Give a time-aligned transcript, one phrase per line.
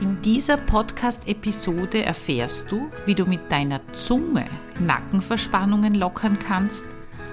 [0.00, 4.44] In dieser Podcast-Episode erfährst du, wie du mit deiner Zunge
[4.78, 6.84] Nackenverspannungen lockern kannst,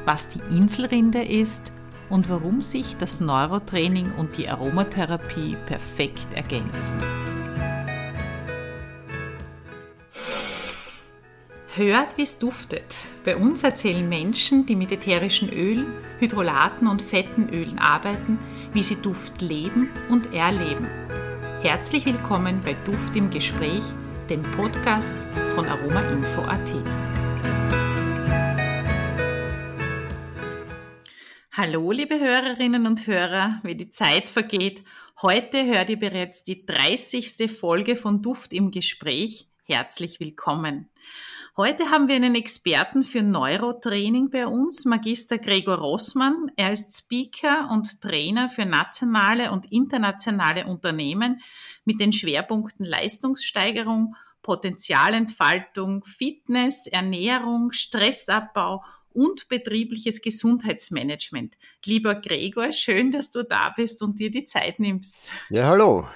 [0.05, 1.73] was die Inselrinde ist
[2.10, 6.99] und warum sich das Neurotraining und die Aromatherapie perfekt ergänzen.
[11.75, 12.95] Hört, wie es duftet.
[13.25, 15.88] Bei uns erzählen Menschen, die mit ätherischen Ölen,
[16.20, 18.39] Hydrolaten und fetten Ölen arbeiten,
[18.71, 20.88] wie sie Duft leben und erleben.
[21.64, 23.85] Herzlich willkommen bei Duft im Gespräch,
[24.30, 25.16] dem Podcast
[25.55, 26.73] von aromainfo.at.
[31.53, 34.84] Hallo, liebe Hörerinnen und Hörer, wie die Zeit vergeht.
[35.22, 37.49] Heute hört ihr bereits die 30.
[37.49, 39.48] Folge von Duft im Gespräch.
[39.64, 40.89] Herzlich willkommen.
[41.55, 46.52] Heute haben wir einen Experten für Neurotraining bei uns, Magister Gregor Rossmann.
[46.55, 51.44] Er ist Speaker und Trainer für nationale und internationale Unternehmen
[51.85, 61.53] mit den Schwerpunkten Leistungssteigerung, Potenzialentfaltung, Fitness, Ernährung, Stressabbau und betriebliches Gesundheitsmanagement.
[61.85, 65.19] Lieber Gregor, schön, dass du da bist und dir die Zeit nimmst.
[65.52, 66.08] Ja, hallo.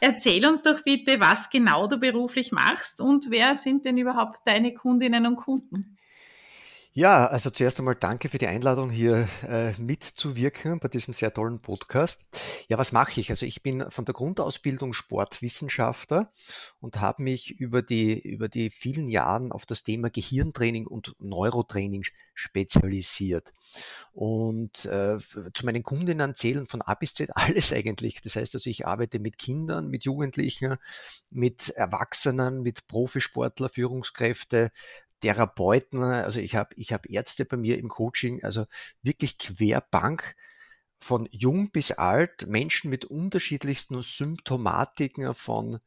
[0.00, 4.74] Erzähl uns doch bitte, was genau du beruflich machst und wer sind denn überhaupt deine
[4.74, 5.96] Kundinnen und Kunden?
[6.98, 11.60] Ja, also zuerst einmal danke für die Einladung, hier äh, mitzuwirken bei diesem sehr tollen
[11.60, 12.24] Podcast.
[12.68, 13.28] Ja, was mache ich?
[13.28, 16.32] Also ich bin von der Grundausbildung Sportwissenschaftler
[16.80, 22.04] und habe mich über die, über die vielen Jahren auf das Thema Gehirntraining und Neurotraining
[22.32, 23.52] spezialisiert.
[24.12, 25.18] Und äh,
[25.52, 28.22] zu meinen Kundinnen zählen von A bis Z alles eigentlich.
[28.22, 30.76] Das heißt also, ich arbeite mit Kindern, mit Jugendlichen,
[31.28, 34.70] mit Erwachsenen, mit Profisportler, Führungskräfte,
[35.20, 38.66] Therapeuten, also ich habe ich hab Ärzte bei mir im Coaching, also
[39.02, 40.36] wirklich querbank
[41.00, 45.78] von jung bis alt, Menschen mit unterschiedlichsten Symptomatiken von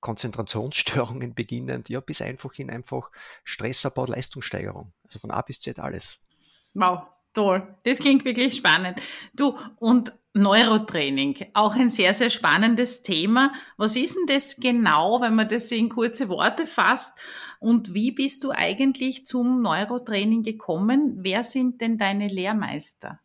[0.00, 3.10] Konzentrationsstörungen beginnend, ja, bis einfach in einfach
[3.44, 4.92] Stressabbau, Leistungssteigerung.
[5.04, 6.18] Also von A bis Z alles.
[6.74, 7.62] Wow, toll.
[7.84, 9.00] Das klingt wirklich spannend.
[9.32, 13.52] Du, und Neurotraining, auch ein sehr, sehr spannendes Thema.
[13.76, 17.16] Was ist denn das genau, wenn man das in kurze Worte fasst?
[17.60, 21.18] Und wie bist du eigentlich zum Neurotraining gekommen?
[21.20, 23.20] Wer sind denn deine Lehrmeister?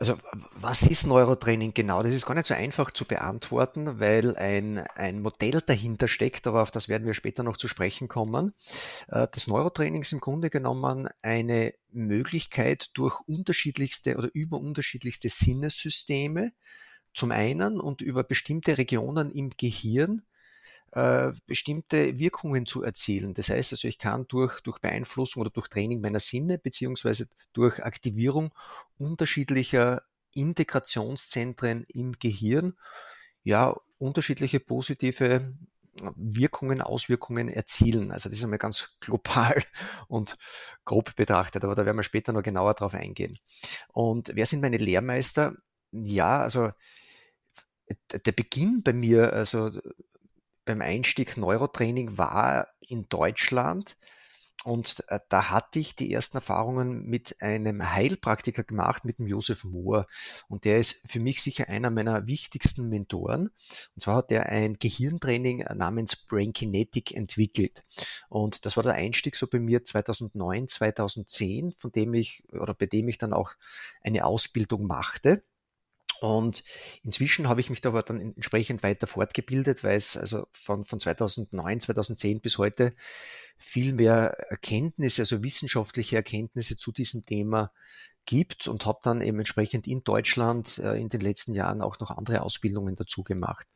[0.00, 0.16] Also
[0.54, 2.02] was ist Neurotraining genau?
[2.02, 6.62] Das ist gar nicht so einfach zu beantworten, weil ein, ein Modell dahinter steckt, aber
[6.62, 8.54] auf das werden wir später noch zu sprechen kommen.
[9.08, 16.52] Äh, das Neurotraining ist im Grunde genommen eine Möglichkeit durch unterschiedlichste oder über unterschiedlichste Sinnessysteme
[17.12, 20.22] zum einen und über bestimmte Regionen im Gehirn
[20.92, 23.34] äh, bestimmte Wirkungen zu erzielen.
[23.34, 27.82] Das heißt also, ich kann durch, durch Beeinflussung oder durch Training meiner Sinne beziehungsweise durch
[27.84, 28.52] Aktivierung
[28.98, 30.02] unterschiedlicher
[30.32, 32.76] Integrationszentren im Gehirn
[33.42, 35.54] ja unterschiedliche positive
[36.16, 38.10] Wirkungen, Auswirkungen erzielen.
[38.12, 39.62] Also das ist einmal ganz global
[40.08, 40.38] und
[40.84, 43.38] grob betrachtet, aber da werden wir später noch genauer drauf eingehen.
[43.88, 45.54] Und wer sind meine Lehrmeister?
[45.92, 46.70] Ja, also
[48.12, 49.70] der Beginn bei mir, also
[50.70, 53.96] beim Einstieg Neurotraining war in Deutschland.
[54.64, 59.64] Und äh, da hatte ich die ersten Erfahrungen mit einem Heilpraktiker gemacht, mit dem Josef
[59.64, 60.06] Mohr.
[60.48, 63.48] Und der ist für mich sicher einer meiner wichtigsten Mentoren.
[63.94, 67.82] Und zwar hat er ein Gehirntraining namens Brain Kinetic entwickelt.
[68.28, 72.86] Und das war der Einstieg so bei mir 2009, 2010, von dem ich oder bei
[72.86, 73.52] dem ich dann auch
[74.02, 75.42] eine Ausbildung machte.
[76.20, 76.64] Und
[77.02, 81.00] inzwischen habe ich mich da aber dann entsprechend weiter fortgebildet, weil es also von, von
[81.00, 82.94] 2009, 2010 bis heute
[83.56, 87.72] viel mehr Erkenntnisse, also wissenschaftliche Erkenntnisse zu diesem Thema
[88.26, 92.10] gibt und habe dann eben entsprechend in Deutschland äh, in den letzten Jahren auch noch
[92.10, 93.66] andere Ausbildungen dazu gemacht.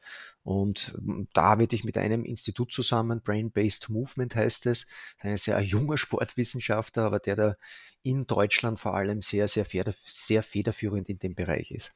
[0.42, 4.86] Und hm, da arbeite ich mit einem Institut zusammen, Brain-Based Movement heißt es,
[5.18, 7.56] ein sehr junger Sportwissenschaftler, aber der da
[8.02, 11.94] in Deutschland vor allem sehr, sehr federführend in dem Bereich ist.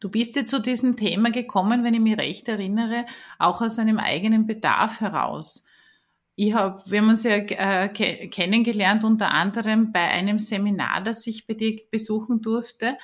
[0.00, 3.04] Du bist ja zu diesem Thema gekommen, wenn ich mich recht erinnere,
[3.38, 5.64] auch aus einem eigenen Bedarf heraus.
[6.36, 11.46] Ich hab, wir haben uns ja äh, kennengelernt, unter anderem bei einem Seminar, das ich
[11.46, 12.96] bei dir besuchen durfte.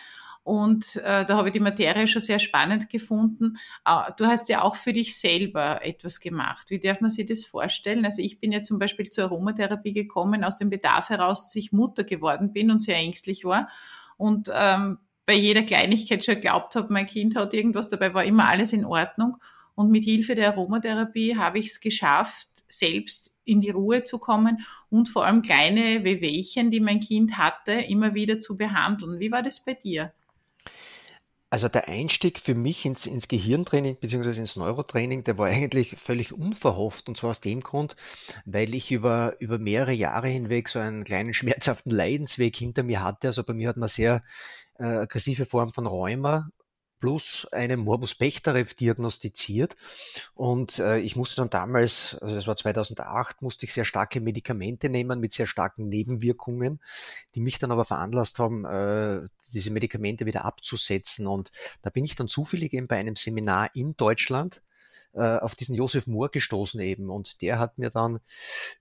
[0.42, 3.58] Und äh, da habe ich die Materie schon sehr spannend gefunden.
[3.84, 6.70] Äh, du hast ja auch für dich selber etwas gemacht.
[6.70, 8.06] Wie darf man sich das vorstellen?
[8.06, 11.72] Also ich bin ja zum Beispiel zur Aromatherapie gekommen aus dem Bedarf heraus, dass ich
[11.72, 13.68] Mutter geworden bin und sehr ängstlich war.
[14.16, 18.48] Und ähm, bei jeder Kleinigkeit schon geglaubt habe, mein Kind hat irgendwas, dabei war immer
[18.48, 19.36] alles in Ordnung.
[19.74, 24.64] Und mit Hilfe der Aromatherapie habe ich es geschafft, selbst in die Ruhe zu kommen
[24.88, 29.20] und vor allem kleine Wehwehchen, die mein Kind hatte, immer wieder zu behandeln.
[29.20, 30.12] Wie war das bei dir?
[31.56, 34.40] Also der Einstieg für mich ins, ins Gehirntraining bzw.
[34.40, 37.08] ins Neurotraining, der war eigentlich völlig unverhofft.
[37.08, 37.96] Und zwar aus dem Grund,
[38.44, 43.28] weil ich über, über mehrere Jahre hinweg so einen kleinen schmerzhaften Leidensweg hinter mir hatte.
[43.28, 44.22] Also bei mir hat man sehr
[44.78, 46.50] äh, aggressive Form von Rheuma
[46.98, 49.76] plus eine Morbus Bechterew diagnostiziert.
[50.34, 54.88] Und äh, ich musste dann damals, also das war 2008, musste ich sehr starke Medikamente
[54.88, 56.80] nehmen mit sehr starken Nebenwirkungen,
[57.34, 61.26] die mich dann aber veranlasst haben, äh, diese Medikamente wieder abzusetzen.
[61.26, 61.50] Und
[61.82, 64.62] da bin ich dann zufällig eben bei einem Seminar in Deutschland
[65.16, 67.10] äh, auf diesen Josef Mohr gestoßen eben.
[67.10, 68.20] Und der hat mir dann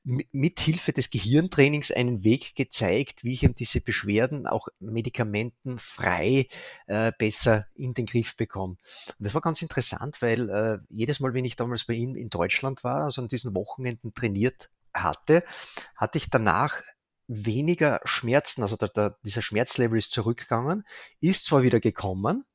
[0.04, 6.48] mit Hilfe des Gehirntrainings einen Weg gezeigt, wie ich eben diese Beschwerden auch medikamentenfrei
[6.88, 8.76] äh, besser in den Griff bekomme.
[9.18, 12.30] Und das war ganz interessant, weil äh, jedes Mal, wenn ich damals bei ihm in
[12.30, 15.44] Deutschland war, also an diesen Wochenenden trainiert hatte,
[15.96, 16.82] hatte ich danach
[17.28, 20.84] weniger Schmerzen, also der, der, dieser Schmerzlevel ist zurückgegangen,
[21.22, 22.46] ist zwar wieder gekommen,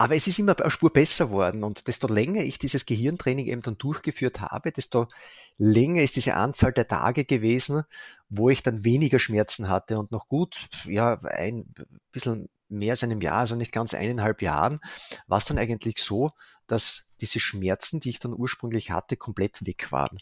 [0.00, 3.62] aber es ist immer eine Spur besser worden und desto länger ich dieses Gehirntraining eben
[3.62, 5.08] dann durchgeführt habe, desto
[5.56, 7.82] länger ist diese Anzahl der Tage gewesen,
[8.28, 11.74] wo ich dann weniger Schmerzen hatte und noch gut, ja, ein
[12.12, 14.78] bisschen mehr als einem Jahr, also nicht ganz eineinhalb Jahren,
[15.26, 16.30] war es dann eigentlich so,
[16.68, 20.18] dass diese Schmerzen, die ich dann ursprünglich hatte, komplett weg waren.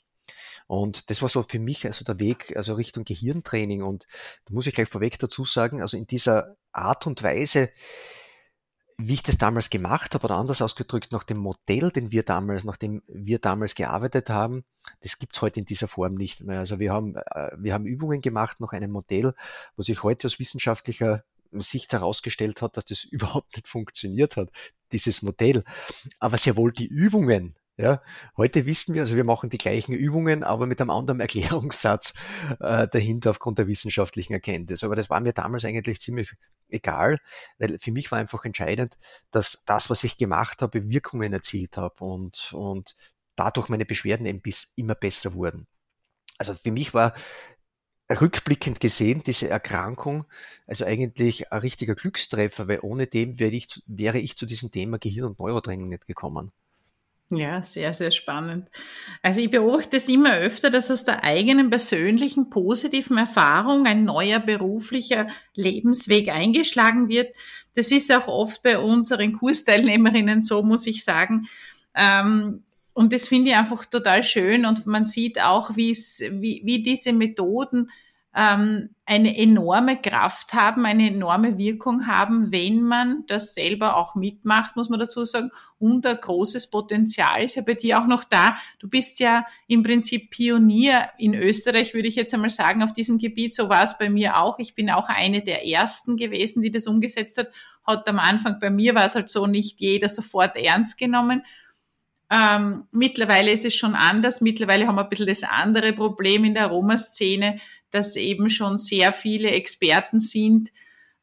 [0.69, 3.83] Und das war so für mich also der Weg, also Richtung Gehirntraining.
[3.83, 4.07] Und
[4.47, 7.69] da muss ich gleich vorweg dazu sagen, also in dieser Art und Weise,
[8.99, 12.65] wie ich das damals gemacht habe, oder anders ausgedrückt, nach dem Modell, den wir damals,
[12.65, 14.65] nach dem wir damals gearbeitet haben,
[15.01, 16.61] das gibt's heute in dieser Form nicht mehr.
[16.61, 19.35] Also wir haben, äh, wir haben Übungen gemacht nach einem Modell,
[19.77, 24.51] wo sich heute aus wissenschaftlicher Sicht herausgestellt hat, dass das überhaupt nicht funktioniert hat,
[24.93, 25.63] dieses Modell.
[26.19, 28.03] Aber sehr wohl die Übungen, ja,
[28.37, 32.15] heute wissen wir, also wir machen die gleichen Übungen, aber mit einem anderen Erklärungssatz
[32.61, 34.83] äh, dahinter aufgrund der wissenschaftlichen Erkenntnis.
[34.83, 36.33] Aber das war mir damals eigentlich ziemlich
[36.69, 37.19] egal,
[37.59, 38.97] weil für mich war einfach entscheidend,
[39.31, 42.97] dass das, was ich gemacht habe, Wirkungen erzielt habe und, und
[43.37, 45.67] dadurch meine Beschwerden eben bis immer besser wurden.
[46.39, 47.15] Also für mich war
[48.09, 50.27] rückblickend gesehen diese Erkrankung
[50.67, 54.99] also eigentlich ein richtiger Glückstreffer, weil ohne dem wäre ich, wäre ich zu diesem Thema
[54.99, 56.53] Gehirn- und Neurotraining nicht gekommen.
[57.29, 58.69] Ja, sehr, sehr spannend.
[59.21, 64.39] Also ich beobachte es immer öfter, dass aus der eigenen persönlichen positiven Erfahrung ein neuer
[64.39, 67.35] beruflicher Lebensweg eingeschlagen wird.
[67.75, 71.49] Das ist auch oft bei unseren Kursteilnehmerinnen so, muss ich sagen.
[71.97, 72.63] Ähm,
[72.93, 77.91] und das finde ich einfach total schön und man sieht auch, wie, wie diese Methoden
[78.37, 84.77] ähm, eine enorme Kraft haben, eine enorme Wirkung haben, wenn man das selber auch mitmacht,
[84.77, 88.57] muss man dazu sagen, und ein großes Potenzial ist ja bei dir auch noch da.
[88.79, 93.19] Du bist ja im Prinzip Pionier in Österreich, würde ich jetzt einmal sagen, auf diesem
[93.19, 93.55] Gebiet.
[93.55, 94.59] So war es bei mir auch.
[94.59, 97.49] Ich bin auch eine der ersten gewesen, die das umgesetzt hat.
[97.87, 101.43] Hat am Anfang bei mir war es halt so nicht jeder sofort ernst genommen.
[102.29, 104.41] Ähm, mittlerweile ist es schon anders.
[104.41, 107.61] Mittlerweile haben wir ein bisschen das andere Problem in der Aromaszene
[107.91, 110.71] dass eben schon sehr viele Experten sind,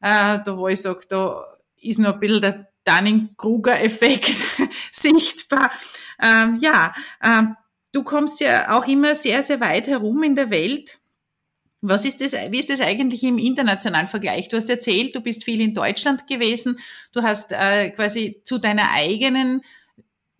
[0.00, 1.44] äh, da wo ich sage, da
[1.76, 4.34] ist noch ein bisschen der Dunning-Kruger-Effekt
[4.92, 5.70] sichtbar.
[6.22, 7.56] Ähm, ja, ähm,
[7.92, 10.98] du kommst ja auch immer sehr, sehr weit herum in der Welt.
[11.80, 14.48] Was ist das, wie ist das eigentlich im internationalen Vergleich?
[14.48, 16.78] Du hast erzählt, du bist viel in Deutschland gewesen.
[17.12, 19.62] Du hast äh, quasi zu deiner eigenen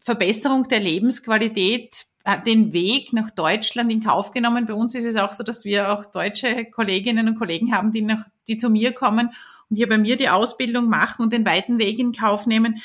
[0.00, 2.06] Verbesserung der Lebensqualität
[2.46, 4.66] den Weg nach Deutschland in Kauf genommen.
[4.66, 8.02] Bei uns ist es auch so, dass wir auch deutsche Kolleginnen und Kollegen haben, die,
[8.02, 9.30] nach, die zu mir kommen
[9.68, 12.80] und hier bei mir die Ausbildung machen und den weiten Weg in Kauf nehmen.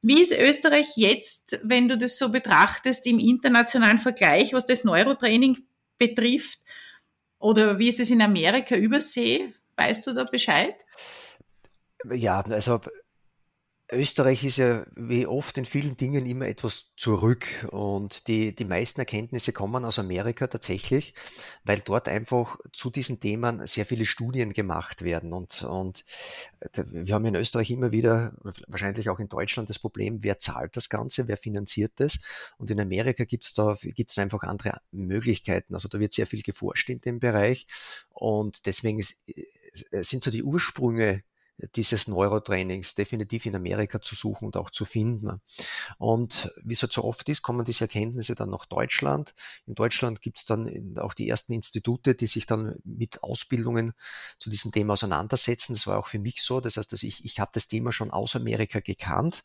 [0.00, 5.58] Wie ist Österreich jetzt, wenn du das so betrachtest, im internationalen Vergleich, was das Neurotraining
[5.98, 6.60] betrifft?
[7.38, 9.48] Oder wie ist es in Amerika, Übersee?
[9.76, 10.74] Weißt du da Bescheid?
[12.10, 12.80] Ja, also
[13.90, 19.00] Österreich ist ja wie oft in vielen Dingen immer etwas zurück und die, die meisten
[19.00, 21.14] Erkenntnisse kommen aus Amerika tatsächlich,
[21.64, 26.04] weil dort einfach zu diesen Themen sehr viele Studien gemacht werden und, und
[26.60, 28.34] äh, wir haben in Österreich immer wieder,
[28.66, 32.18] wahrscheinlich auch in Deutschland das Problem, wer zahlt das Ganze, wer finanziert das?
[32.58, 36.42] Und in Amerika gibt es da gibt's einfach andere Möglichkeiten, also da wird sehr viel
[36.42, 37.66] geforscht in dem Bereich
[38.10, 39.16] und deswegen ist,
[39.92, 41.22] äh, sind so die Ursprünge
[41.74, 45.40] dieses Neurotrainings definitiv in Amerika zu suchen und auch zu finden.
[45.98, 49.34] Und wie es halt so oft ist, kommen diese Erkenntnisse dann nach Deutschland.
[49.66, 53.92] In Deutschland gibt es dann auch die ersten Institute, die sich dann mit Ausbildungen
[54.38, 55.74] zu diesem Thema auseinandersetzen.
[55.74, 56.60] Das war auch für mich so.
[56.60, 59.42] Das heißt, dass ich, ich habe das Thema schon aus Amerika gekannt.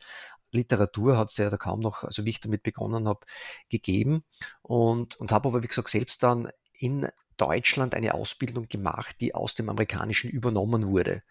[0.51, 3.25] Literatur hat es ja da kaum noch, also wie ich damit begonnen habe,
[3.69, 4.23] gegeben.
[4.61, 9.55] Und, und habe aber, wie gesagt, selbst dann in Deutschland eine Ausbildung gemacht, die aus
[9.55, 11.23] dem Amerikanischen übernommen wurde.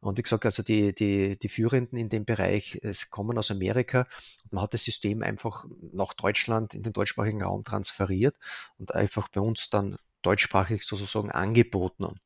[0.00, 4.06] Und wie gesagt, also die, die, die Führenden in dem Bereich es kommen aus Amerika.
[4.50, 8.36] Man hat das System einfach nach Deutschland in den deutschsprachigen Raum transferiert
[8.78, 12.20] und einfach bei uns dann deutschsprachig sozusagen angeboten.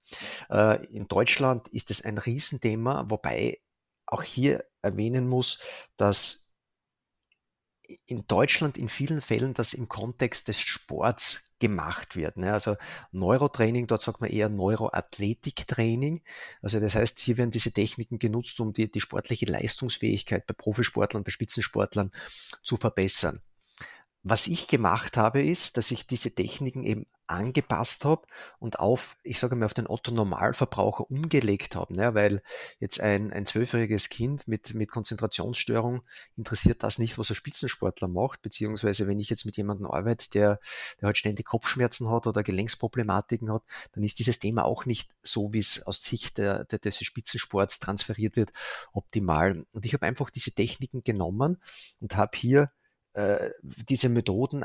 [0.50, 3.60] Äh, in Deutschland ist es ein Riesenthema, wobei
[4.06, 5.58] auch hier erwähnen muss,
[5.96, 6.43] dass
[8.06, 12.36] in Deutschland in vielen Fällen das im Kontext des Sports gemacht wird.
[12.36, 12.52] Ne?
[12.52, 12.76] Also
[13.12, 16.22] Neurotraining, dort sagt man eher Neuroathletiktraining.
[16.62, 21.24] Also das heißt, hier werden diese Techniken genutzt, um die, die sportliche Leistungsfähigkeit bei Profisportlern,
[21.24, 22.10] bei Spitzensportlern
[22.62, 23.40] zu verbessern.
[24.26, 28.26] Was ich gemacht habe, ist, dass ich diese Techniken eben angepasst habe
[28.58, 32.14] und auf, ich sage mal, auf den Otto Normalverbraucher umgelegt habe, ne?
[32.14, 32.42] weil
[32.80, 36.02] jetzt ein, ein zwölfjähriges Kind mit, mit Konzentrationsstörung
[36.36, 40.58] interessiert das nicht, was ein Spitzensportler macht, beziehungsweise wenn ich jetzt mit jemandem arbeite, der,
[41.02, 43.62] der halt ständig Kopfschmerzen hat oder Gelenksproblematiken hat,
[43.92, 47.78] dann ist dieses Thema auch nicht so, wie es aus Sicht der, der, des Spitzensports
[47.78, 48.52] transferiert wird,
[48.94, 49.66] optimal.
[49.72, 51.60] Und ich habe einfach diese Techniken genommen
[52.00, 52.70] und habe hier
[53.14, 53.50] äh,
[53.88, 54.64] diese Methoden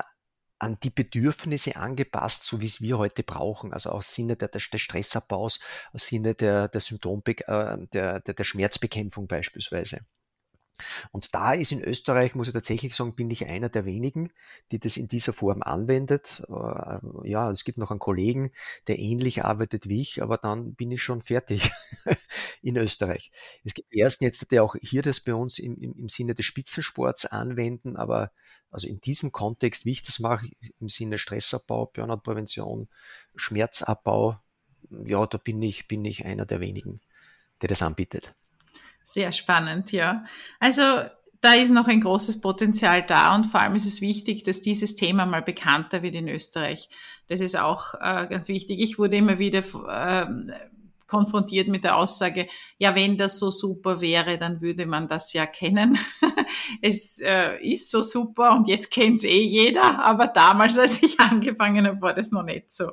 [0.59, 3.73] an die Bedürfnisse angepasst, so wie es wir heute brauchen.
[3.73, 5.59] Also aus Sinne der, des Stressabbaus,
[5.93, 10.01] aus Sinne der, der Symptombe äh, der, der, der Schmerzbekämpfung beispielsweise.
[11.11, 14.31] Und da ist in Österreich, muss ich tatsächlich sagen, bin ich einer der wenigen,
[14.71, 16.43] die das in dieser Form anwendet.
[16.47, 18.51] Äh, ja, es gibt noch einen Kollegen,
[18.87, 21.71] der ähnlich arbeitet wie ich, aber dann bin ich schon fertig
[22.61, 23.31] in Österreich.
[23.63, 26.45] Es gibt ersten jetzt, die auch hier das bei uns im, im, im Sinne des
[26.45, 28.31] Spitzensports anwenden, aber
[28.71, 30.47] also in diesem Kontext, wie ich das mache,
[30.79, 32.87] im Sinne Stressabbau, Burnout-Prävention,
[33.35, 34.39] Schmerzabbau,
[34.89, 37.01] ja, da bin ich, bin ich einer der wenigen,
[37.61, 38.33] der das anbietet.
[39.03, 40.23] Sehr spannend, ja.
[40.59, 40.83] Also
[41.41, 44.95] da ist noch ein großes Potenzial da und vor allem ist es wichtig, dass dieses
[44.95, 46.89] Thema mal bekannter wird in Österreich.
[47.27, 48.81] Das ist auch äh, ganz wichtig.
[48.81, 50.25] Ich wurde immer wieder äh,
[51.09, 55.45] konfrontiert mit der Aussage, ja, wenn das so super wäre, dann würde man das ja
[55.45, 55.97] kennen.
[56.81, 61.19] es äh, ist so super und jetzt kennt es eh jeder, aber damals, als ich
[61.19, 62.91] angefangen habe, war das noch nicht so.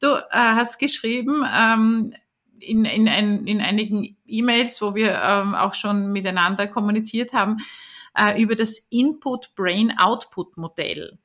[0.00, 2.14] Du äh, hast geschrieben, ähm,
[2.60, 7.58] in, in, ein, in einigen E-Mails, wo wir ähm, auch schon miteinander kommuniziert haben,
[8.16, 11.18] äh, über das Input-Brain-Output-Modell.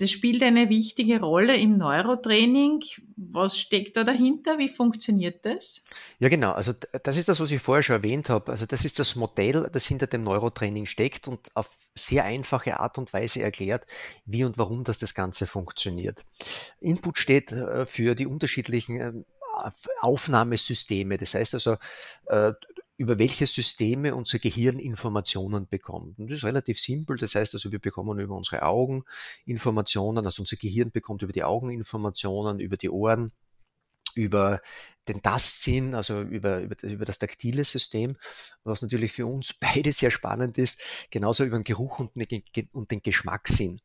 [0.00, 2.84] Das spielt eine wichtige Rolle im Neurotraining.
[3.16, 4.56] Was steckt da dahinter?
[4.56, 5.82] Wie funktioniert das?
[6.20, 6.52] Ja, genau.
[6.52, 8.52] Also das ist das, was ich vorher schon erwähnt habe.
[8.52, 12.96] Also das ist das Modell, das hinter dem Neurotraining steckt und auf sehr einfache Art
[12.96, 13.86] und Weise erklärt,
[14.24, 16.24] wie und warum das das Ganze funktioniert.
[16.78, 19.24] Input steht äh, für die unterschiedlichen ähm,
[20.00, 21.18] Aufnahmesysteme.
[21.18, 21.76] Das heißt also,
[22.26, 22.52] äh,
[22.98, 26.18] über welche Systeme unser Gehirn Informationen bekommt.
[26.18, 27.16] Und das ist relativ simpel.
[27.16, 29.04] Das heißt also, wir bekommen über unsere Augen
[29.46, 33.32] Informationen, also unser Gehirn bekommt über die Augen Informationen, über die Ohren
[34.18, 34.60] über
[35.06, 38.16] den Tastsinn, also über, über, über das taktile System,
[38.64, 42.90] was natürlich für uns beide sehr spannend ist, genauso über den Geruch und den, und
[42.90, 43.80] den Geschmackssinn.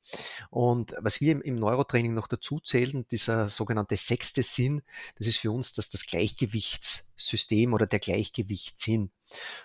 [0.50, 4.82] Und was wir im, Neurotraining noch dazu zählen, dieser sogenannte sechste Sinn,
[5.18, 9.12] das ist für uns das, das Gleichgewichtssystem oder der Gleichgewichtssinn.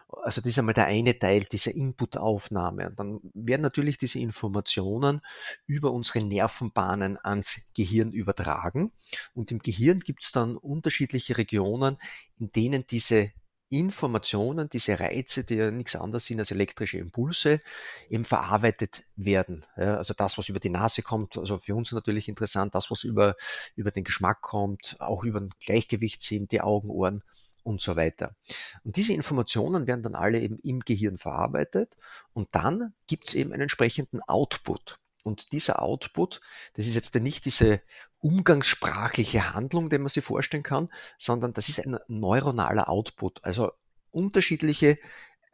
[0.09, 2.89] Also das ist einmal der eine Teil dieser Inputaufnahme.
[2.89, 5.21] Und dann werden natürlich diese Informationen
[5.67, 8.93] über unsere Nervenbahnen ans Gehirn übertragen.
[9.35, 11.99] Und im Gehirn gibt es dann unterschiedliche Regionen,
[12.39, 13.33] in denen diese
[13.71, 17.61] Informationen, diese Reize, die ja nichts anderes sind als elektrische Impulse,
[18.09, 19.65] eben verarbeitet werden.
[19.77, 23.05] Ja, also das, was über die Nase kommt, also für uns natürlich interessant, das, was
[23.05, 23.37] über,
[23.77, 27.23] über den Geschmack kommt, auch über den Gleichgewichtssinn, die Augen, Ohren
[27.69, 28.35] und so weiter.
[28.83, 31.97] Und diese Informationen werden dann alle eben im Gehirn verarbeitet
[32.33, 34.99] und dann gibt es eben einen entsprechenden Output.
[35.23, 36.41] Und dieser Output,
[36.75, 37.83] das ist jetzt nicht diese
[38.21, 43.73] umgangssprachliche Handlung, den man sich vorstellen kann, sondern das ist ein neuronaler Output, also
[44.11, 44.99] unterschiedliche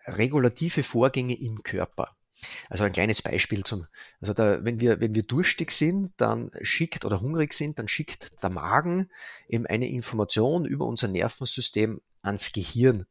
[0.07, 2.17] regulative Vorgänge im Körper.
[2.69, 3.87] Also ein kleines Beispiel zum,
[4.21, 8.43] also da, wenn wir, wenn wir durstig sind, dann schickt oder hungrig sind, dann schickt
[8.43, 9.09] der Magen
[9.49, 13.07] eben eine Information über unser Nervensystem ans Gehirn.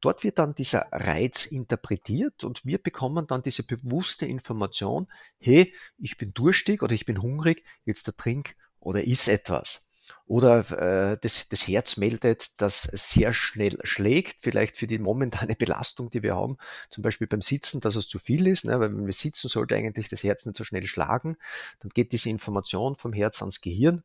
[0.00, 5.08] Dort wird dann dieser Reiz interpretiert und wir bekommen dann diese bewusste Information,
[5.38, 9.87] hey, ich bin durstig oder ich bin hungrig, jetzt der trink oder iss etwas.
[10.28, 15.56] Oder äh, das, das Herz meldet, dass es sehr schnell schlägt, vielleicht für die momentane
[15.56, 16.58] Belastung, die wir haben,
[16.90, 18.78] zum Beispiel beim Sitzen, dass es zu viel ist, ne?
[18.78, 21.38] weil wenn wir sitzen, sollte eigentlich das Herz nicht so schnell schlagen.
[21.80, 24.04] Dann geht diese Information vom Herz ans Gehirn.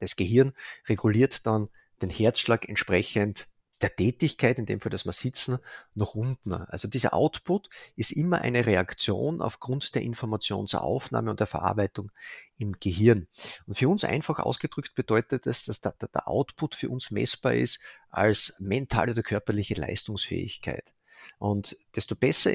[0.00, 0.54] Das Gehirn
[0.88, 1.68] reguliert dann
[2.02, 3.46] den Herzschlag entsprechend
[3.84, 5.58] der Tätigkeit, in dem Fall, dass wir sitzen,
[5.94, 6.54] nach unten.
[6.54, 12.10] Also dieser Output ist immer eine Reaktion aufgrund der Informationsaufnahme und der Verarbeitung
[12.56, 13.28] im Gehirn.
[13.66, 17.78] Und für uns einfach ausgedrückt bedeutet das, dass der, der Output für uns messbar ist
[18.08, 20.94] als mentale oder körperliche Leistungsfähigkeit.
[21.38, 22.52] Und desto besser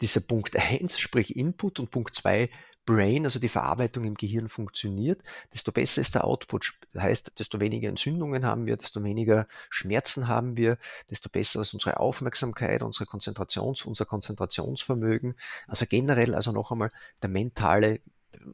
[0.00, 2.48] dieser Punkt 1, sprich Input und Punkt 2,
[2.84, 5.22] Brain, also die Verarbeitung im Gehirn funktioniert,
[5.52, 6.74] desto besser ist der Output.
[6.92, 10.78] Das heißt, desto weniger Entzündungen haben wir, desto weniger Schmerzen haben wir,
[11.10, 15.36] desto besser ist unsere Aufmerksamkeit, unsere Konzentrations, unser Konzentrationsvermögen.
[15.68, 16.90] Also generell also noch einmal
[17.22, 18.00] der mentale,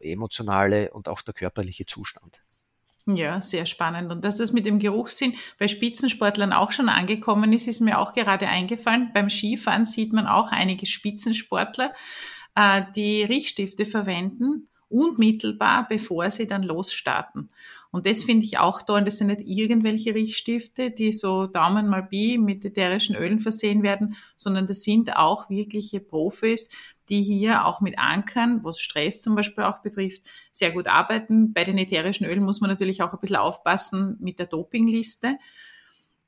[0.01, 2.41] emotionale und auch der körperliche Zustand.
[3.07, 4.13] Ja, sehr spannend.
[4.13, 8.13] Und dass das mit dem Geruchssinn bei Spitzensportlern auch schon angekommen ist, ist mir auch
[8.13, 9.13] gerade eingefallen.
[9.15, 11.95] Beim Skifahren sieht man auch einige Spitzensportler,
[12.59, 17.51] äh, die Riechstifte verwenden, unmittelbar bevor sie dann losstarten.
[17.91, 19.05] Und das finde ich auch toll.
[19.05, 24.17] Das sind nicht irgendwelche Riechstifte, die so Daumen mal bi mit ätherischen Ölen versehen werden,
[24.37, 26.71] sondern das sind auch wirkliche Profis,
[27.09, 30.23] die hier auch mit Ankern, was Stress zum Beispiel auch betrifft,
[30.53, 31.53] sehr gut arbeiten.
[31.53, 35.39] Bei den ätherischen Ölen muss man natürlich auch ein bisschen aufpassen mit der Dopingliste.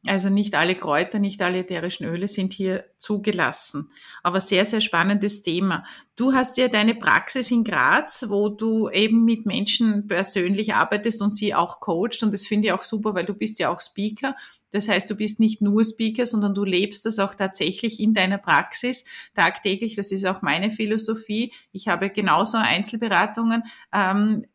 [0.06, 3.90] Also nicht alle Kräuter, nicht alle ätherischen Öle sind hier zugelassen.
[4.22, 5.84] Aber sehr, sehr spannendes Thema.
[6.16, 11.32] Du hast ja deine Praxis in Graz, wo du eben mit Menschen persönlich arbeitest und
[11.32, 12.22] sie auch coachst.
[12.22, 14.36] Und das finde ich auch super, weil du bist ja auch Speaker.
[14.70, 18.38] Das heißt, du bist nicht nur Speaker, sondern du lebst das auch tatsächlich in deiner
[18.38, 19.04] Praxis
[19.34, 19.96] tagtäglich.
[19.96, 21.52] Das ist auch meine Philosophie.
[21.72, 24.46] Ich habe genauso Einzelberatungen ähm,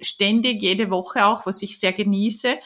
[0.00, 2.58] ständig, jede Woche auch, was ich sehr genieße.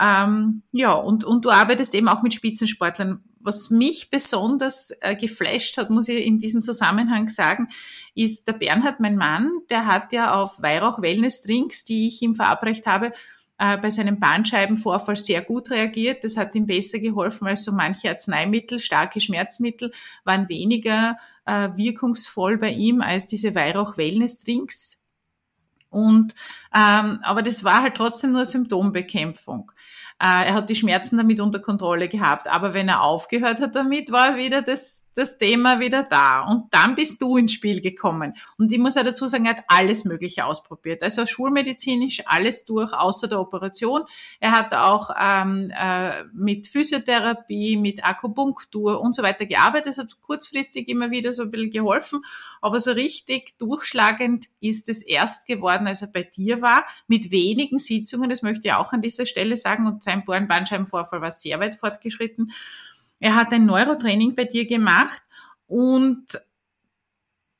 [0.00, 3.22] Ähm, ja, und, und du arbeitest eben auch mit Spitzensportlern.
[3.40, 7.68] Was mich besonders äh, geflasht hat, muss ich in diesem Zusammenhang sagen,
[8.14, 12.34] ist der Bernhard, mein Mann, der hat ja auf Weihrauch Wellness Drinks, die ich ihm
[12.34, 13.12] verabreicht habe,
[13.58, 16.24] äh, bei seinem Bandscheibenvorfall sehr gut reagiert.
[16.24, 18.80] Das hat ihm besser geholfen als so manche Arzneimittel.
[18.80, 19.92] Starke Schmerzmittel
[20.24, 25.00] waren weniger äh, wirkungsvoll bei ihm als diese Weihrauch Wellness Drinks.
[25.88, 26.34] Und
[26.74, 29.72] ähm, aber das war halt trotzdem nur Symptombekämpfung.
[30.18, 32.48] Äh, er hat die Schmerzen damit unter Kontrolle gehabt.
[32.48, 36.44] Aber wenn er aufgehört hat damit, war wieder das, das Thema wieder da.
[36.44, 38.32] Und dann bist du ins Spiel gekommen.
[38.56, 41.02] Und ich muss ja dazu sagen, er hat alles Mögliche ausprobiert.
[41.02, 44.04] Also schulmedizinisch alles durch, außer der Operation.
[44.40, 50.88] Er hat auch ähm, äh, mit Physiotherapie, mit Akupunktur und so weiter gearbeitet, hat kurzfristig
[50.88, 52.22] immer wieder so ein bisschen geholfen.
[52.62, 57.78] Aber so richtig durchschlagend ist es erst geworden, als er bei dir war, mit wenigen
[57.78, 58.30] Sitzungen.
[58.30, 59.86] Das möchte ich auch an dieser Stelle sagen.
[59.86, 62.52] Und sein Bandscheibenvorfall war sehr weit fortgeschritten.
[63.20, 65.22] Er hat ein Neurotraining bei dir gemacht
[65.66, 66.24] und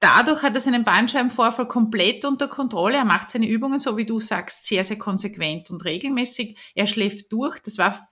[0.00, 2.96] dadurch hat er seinen Bandscheibenvorfall komplett unter Kontrolle.
[2.96, 6.56] Er macht seine Übungen, so wie du sagst, sehr, sehr konsequent und regelmäßig.
[6.74, 7.58] Er schläft durch.
[7.60, 8.08] Das war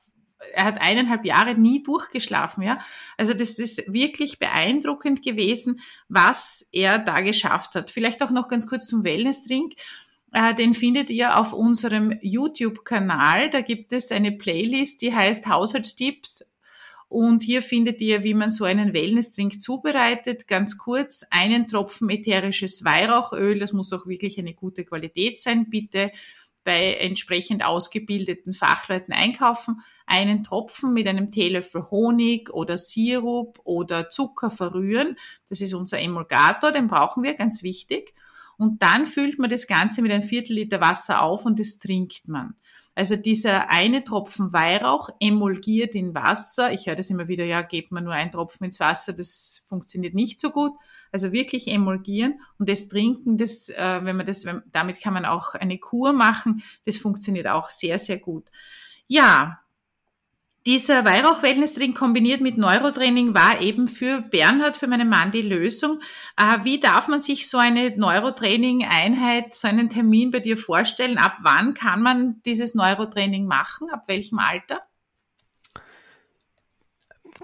[0.53, 2.79] er hat eineinhalb Jahre nie durchgeschlafen, ja.
[3.17, 7.91] Also das ist wirklich beeindruckend gewesen, was er da geschafft hat.
[7.91, 9.75] Vielleicht auch noch ganz kurz zum Wellness-Drink.
[10.35, 13.51] Äh, den findet ihr auf unserem YouTube-Kanal.
[13.51, 16.51] Da gibt es eine Playlist, die heißt Haushaltstipps.
[17.09, 20.49] Und hier findet ihr, wie man so einen Wellness-Drink zubereitet.
[20.49, 23.61] Ganz kurz, einen Tropfen ätherisches Weihrauchöl.
[23.61, 25.71] Das muss auch wirklich eine gute Qualität sein.
[25.71, 26.11] Bitte
[26.65, 29.83] bei entsprechend ausgebildeten Fachleuten einkaufen.
[30.05, 35.17] Einen Tropfen mit einem Teelöffel Honig oder Sirup oder Zucker verrühren.
[35.49, 38.15] Das ist unser Emulgator, den brauchen wir, ganz wichtig.
[38.59, 42.29] Und dann füllt man das Ganze mit einem Viertel Liter Wasser auf und das trinkt
[42.29, 42.55] man.
[42.97, 46.73] Also dieser eine Tropfen Weihrauch emulgiert in Wasser.
[46.73, 50.15] Ich höre das immer wieder, ja, gebt man nur einen Tropfen ins Wasser, das funktioniert
[50.15, 50.73] nicht so gut.
[51.11, 55.55] Also wirklich emulgieren und das Trinken, das, äh, wenn man das, damit kann man auch
[55.55, 56.63] eine Kur machen.
[56.85, 58.51] Das funktioniert auch sehr, sehr gut.
[59.07, 59.61] Ja,
[60.67, 66.01] dieser Weihrauch-Wellness-Drink kombiniert mit Neurotraining war eben für Bernhard, für meinen Mann die Lösung.
[66.37, 71.19] Äh, wie darf man sich so eine Neurotraining-Einheit, so einen Termin bei dir vorstellen?
[71.19, 73.91] Ab wann kann man dieses Neurotraining machen?
[73.91, 74.81] Ab welchem Alter?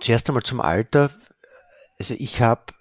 [0.01, 1.11] Zuerst einmal zum Alter.
[1.99, 2.73] Also ich habe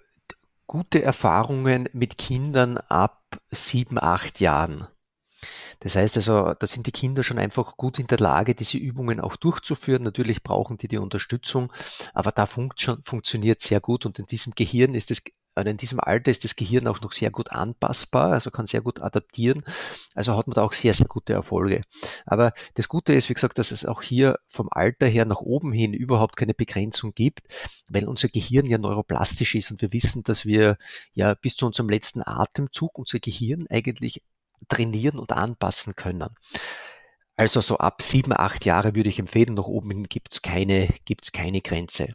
[0.66, 4.88] gute Erfahrungen mit Kindern ab sieben, acht Jahren.
[5.80, 9.20] Das heißt also, da sind die Kinder schon einfach gut in der Lage, diese Übungen
[9.20, 10.02] auch durchzuführen.
[10.02, 11.72] Natürlich brauchen die die Unterstützung,
[12.14, 15.22] aber da funkt funktioniert sehr gut und in diesem Gehirn ist es
[15.56, 19.02] in diesem Alter ist das Gehirn auch noch sehr gut anpassbar, also kann sehr gut
[19.02, 19.62] adaptieren.
[20.14, 21.82] Also hat man da auch sehr, sehr gute Erfolge.
[22.24, 25.72] Aber das Gute ist, wie gesagt, dass es auch hier vom Alter her nach oben
[25.72, 27.48] hin überhaupt keine Begrenzung gibt,
[27.88, 30.76] weil unser Gehirn ja neuroplastisch ist und wir wissen, dass wir
[31.12, 34.22] ja bis zu unserem letzten Atemzug unser Gehirn eigentlich
[34.68, 36.28] trainieren und anpassen können.
[37.36, 41.32] Also so ab sieben, acht Jahre würde ich empfehlen, nach oben hin gibt's keine, gibt's
[41.32, 42.08] keine Grenze.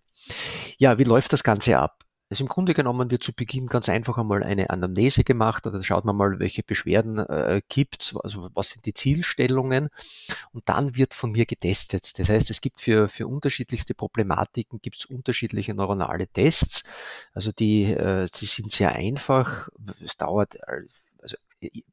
[0.77, 2.05] Ja, wie läuft das Ganze ab?
[2.29, 6.05] Also im Grunde genommen wird zu Beginn ganz einfach einmal eine Anamnese gemacht oder schaut
[6.05, 9.89] man mal, welche Beschwerden äh, gibt, also was sind die Zielstellungen
[10.51, 12.17] und dann wird von mir getestet.
[12.17, 16.83] Das heißt, es gibt für, für unterschiedlichste Problematiken gibt es unterschiedliche neuronale Tests.
[17.33, 19.69] Also die, äh, die sind sehr einfach.
[20.03, 20.57] Es dauert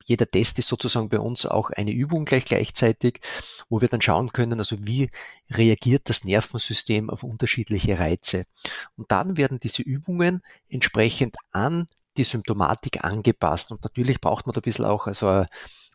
[0.05, 3.21] jeder Test ist sozusagen bei uns auch eine Übung gleich gleichzeitig,
[3.69, 5.11] wo wir dann schauen können, also wie
[5.51, 8.45] reagiert das Nervensystem auf unterschiedliche Reize.
[8.97, 13.71] Und dann werden diese Übungen entsprechend an die Symptomatik angepasst.
[13.71, 15.47] Und natürlich braucht man da ein bisschen auch also ein,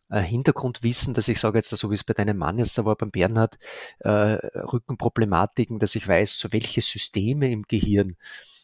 [0.10, 3.12] Hintergrundwissen, dass ich sage jetzt, so wie es bei deinem Mann jetzt da war, beim
[3.12, 3.58] Bernhard,
[4.00, 8.16] äh, Rückenproblematiken, dass ich weiß, so welche Systeme im Gehirn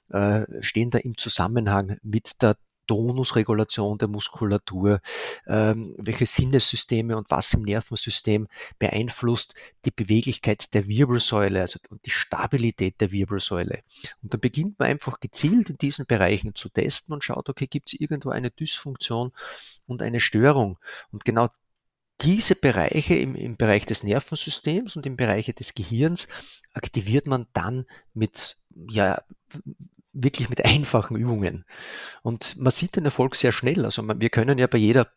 [0.10, 2.56] äh, stehen da im Zusammenhang mit der
[2.88, 5.02] Tonusregulation der Muskulatur,
[5.48, 8.48] ähm, welche Sinnessysteme und was im Nervensystem
[8.80, 13.84] beeinflusst die Beweglichkeit der Wirbelsäule, also die Stabilität der Wirbelsäule.
[14.22, 17.94] Und dann beginnt man einfach gezielt in diesen Bereichen zu testen und schaut, okay, gibt
[17.94, 19.32] es irgendwo eine Dysfunktion
[19.86, 20.78] und eine Störung?
[21.12, 21.50] Und genau
[22.22, 26.28] diese Bereiche im, im Bereich des Nervensystems und im Bereich des Gehirns
[26.74, 29.22] aktiviert man dann mit ja,
[30.14, 31.66] wirklich mit einfachen Übungen.
[32.22, 33.86] Und man sieht den Erfolg sehr schnell.
[33.86, 35.12] Also wir können ja bei jeder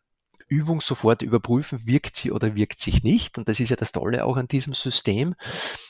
[0.49, 3.39] Übung sofort überprüfen, wirkt sie oder wirkt sich nicht.
[3.39, 5.35] Und das ist ja das Tolle auch an diesem System.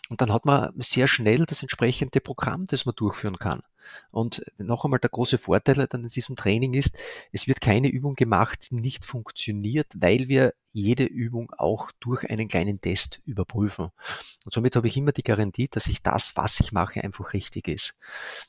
[0.09, 3.61] Und dann hat man sehr schnell das entsprechende Programm, das man durchführen kann.
[4.11, 6.97] Und noch einmal der große Vorteil dann in diesem Training ist,
[7.33, 12.49] es wird keine Übung gemacht, die nicht funktioniert, weil wir jede Übung auch durch einen
[12.49, 13.89] kleinen Test überprüfen.
[14.45, 17.69] Und somit habe ich immer die Garantie, dass ich das, was ich mache, einfach richtig
[17.69, 17.95] ist.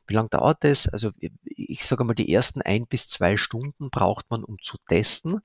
[0.08, 0.88] Wie lange dauert es?
[0.88, 1.12] Also
[1.44, 5.40] ich sage mal, die ersten ein bis zwei Stunden braucht man, um zu testen.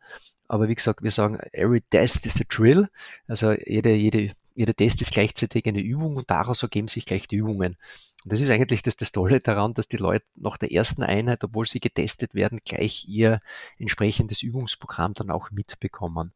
[0.53, 2.91] Aber wie gesagt, wir sagen, every test is a drill.
[3.27, 7.37] Also jede, jede, jeder Test ist gleichzeitig eine Übung und daraus ergeben sich gleich die
[7.37, 7.79] Übungen.
[8.23, 11.43] Und das ist eigentlich das, das Tolle daran, dass die Leute nach der ersten Einheit,
[11.43, 13.41] obwohl sie getestet werden, gleich ihr
[13.79, 16.35] entsprechendes Übungsprogramm dann auch mitbekommen.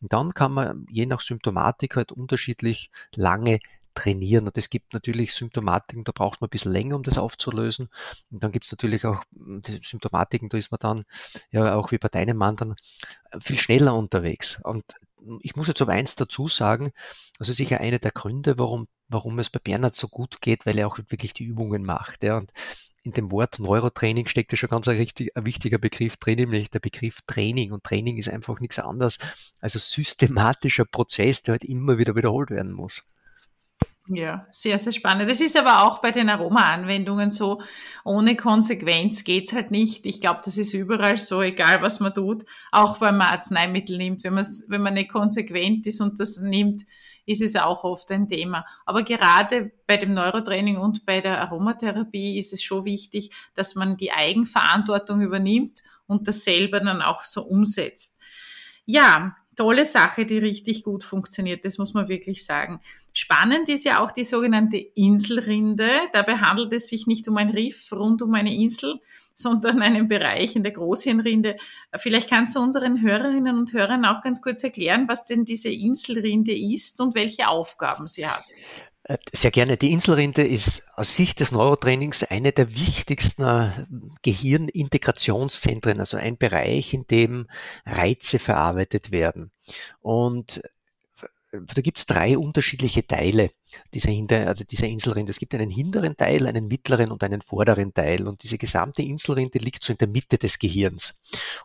[0.00, 3.58] Und dann kann man je nach Symptomatik halt unterschiedlich lange
[3.98, 4.46] trainieren.
[4.46, 7.88] Und es gibt natürlich Symptomatiken, da braucht man ein bisschen länger, um das aufzulösen.
[8.30, 11.04] Und dann gibt es natürlich auch hm, Symptomatiken, da ist man dann,
[11.50, 12.76] ja auch wie bei deinem Mann, dann
[13.40, 14.60] viel schneller unterwegs.
[14.62, 14.84] Und
[15.42, 16.92] ich muss jetzt aber eins dazu sagen,
[17.38, 20.86] also sicher einer der Gründe, warum, warum es bei Bernhard so gut geht, weil er
[20.86, 22.22] auch wirklich die Übungen macht.
[22.22, 22.38] Ja.
[22.38, 22.52] Und
[23.02, 26.70] in dem Wort Neurotraining steckt ja schon ganz ein, richtig, ein wichtiger Begriff drin, nämlich
[26.70, 27.72] der Begriff Training.
[27.72, 29.18] Und Training ist einfach nichts anderes
[29.60, 33.12] als ein systematischer Prozess, der halt immer wieder wiederholt werden muss.
[34.10, 35.30] Ja, sehr, sehr spannend.
[35.30, 37.60] Das ist aber auch bei den Aroma-Anwendungen so.
[38.04, 40.06] Ohne Konsequenz geht's halt nicht.
[40.06, 42.46] Ich glaube, das ist überall so, egal was man tut.
[42.72, 44.24] Auch wenn man Arzneimittel nimmt.
[44.24, 46.84] Wenn, wenn man nicht konsequent ist und das nimmt,
[47.26, 48.64] ist es auch oft ein Thema.
[48.86, 53.98] Aber gerade bei dem Neurotraining und bei der Aromatherapie ist es schon wichtig, dass man
[53.98, 58.18] die Eigenverantwortung übernimmt und das selber dann auch so umsetzt.
[58.86, 62.80] Ja, tolle Sache, die richtig gut funktioniert, das muss man wirklich sagen.
[63.12, 65.90] Spannend ist ja auch die sogenannte Inselrinde.
[66.12, 69.00] Dabei handelt es sich nicht um ein Riff rund um eine Insel,
[69.34, 71.56] sondern einen Bereich in der Großhirnrinde.
[71.96, 76.56] Vielleicht kannst du unseren Hörerinnen und Hörern auch ganz kurz erklären, was denn diese Inselrinde
[76.56, 78.44] ist und welche Aufgaben sie hat.
[79.08, 79.76] Äh, sehr gerne.
[79.76, 83.70] Die Inselrinde ist aus Sicht des Neurotrainings eine der wichtigsten äh,
[84.22, 87.48] Gehirnintegrationszentren, also ein Bereich, in dem
[87.86, 89.50] Reize verarbeitet werden.
[90.00, 90.62] Und
[91.50, 93.50] da gibt es drei unterschiedliche Teile
[93.94, 95.30] dieser, Hinter also dieser Inselrinde.
[95.30, 98.26] Es gibt einen hinteren Teil, einen mittleren und einen vorderen Teil.
[98.26, 101.20] Und diese gesamte Inselrinde liegt so in der Mitte des Gehirns.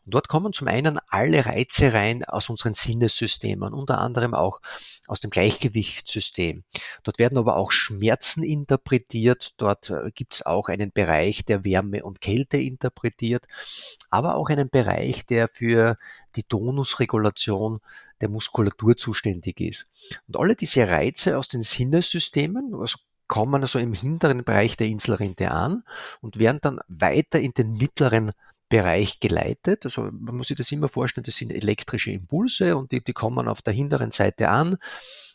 [0.06, 4.62] Und dort kommen zum einen alle Reize rein aus unseren Sinnessystemen, unter anderem auch
[5.08, 6.64] aus dem Gleichgewichtssystem.
[7.04, 9.54] Dort werden aber auch Schmerzen interpretiert.
[9.58, 13.46] Dort äh, gibt es auch einen Bereich, der Wärme und Kälte interpretiert,
[14.10, 15.98] aber auch einen Bereich, der für
[16.36, 17.80] die Tonusregulation
[18.24, 19.92] der Muskulatur zuständig ist.
[20.28, 25.52] Und alle diese Reize aus den Sinnessystemen, also kommen also im hinteren Bereich der Inselrinde
[25.52, 25.84] an
[26.22, 28.32] und werden dann weiter in den mittleren
[28.70, 29.86] Bereich geleitet.
[29.86, 33.48] Also man muss sich das immer vorstellen, das sind elektrische Impulse und die, die kommen
[33.48, 34.78] auf der hinteren Seite an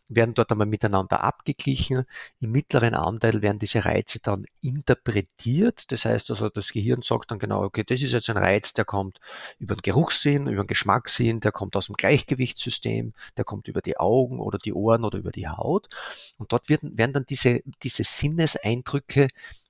[0.08, 2.04] werden dort einmal miteinander abgeglichen.
[2.40, 5.90] Im mittleren Anteil werden diese Reize dann interpretiert.
[5.92, 8.84] Das heißt also, das Gehirn sagt dann genau, okay, das ist jetzt ein Reiz, der
[8.84, 9.20] kommt
[9.58, 13.98] über den Geruchssinn, über den Geschmackssinn, der kommt aus dem Gleichgewichtssystem, der kommt über die
[13.98, 15.88] Augen oder die Ohren oder über die Haut.
[16.38, 19.28] Und dort werden, werden dann diese, diese Sinneseindrücke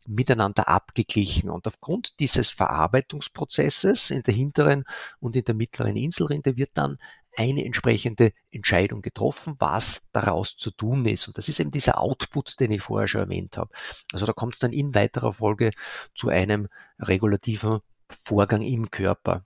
[0.09, 1.51] miteinander abgeglichen.
[1.51, 4.85] Und aufgrund dieses Verarbeitungsprozesses in der hinteren
[5.21, 6.99] und in der mittleren Inselrinde wird dann
[7.39, 11.29] eine entsprechende Entscheidung getroffen, was daraus zu tun ist.
[11.29, 13.71] Und das ist eben dieser Output, den ich vorher schon erwähnt habe.
[14.13, 15.71] Also da kommt es dann in weiterer Folge
[16.17, 17.79] zu einem regulativen
[18.11, 19.45] Vorgang im Körper.